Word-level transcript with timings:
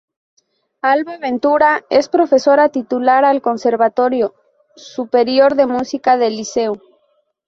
Alba 0.81 1.19
Ventura 1.19 1.85
es 1.91 2.09
profesora 2.09 2.69
titular 2.69 3.23
al 3.23 3.39
Conservatorio 3.43 4.33
Superior 4.75 5.53
de 5.53 5.67
Música 5.67 6.17
del 6.17 6.37
Liceo. 6.37 6.81